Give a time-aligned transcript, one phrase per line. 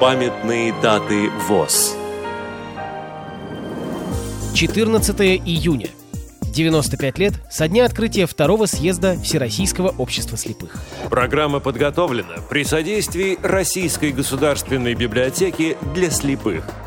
[0.00, 1.94] Памятные даты ВОЗ
[4.54, 5.88] 14 июня.
[6.40, 10.82] 95 лет со дня открытия второго съезда Всероссийского общества слепых.
[11.10, 16.64] Программа подготовлена при содействии Российской государственной библиотеки для слепых–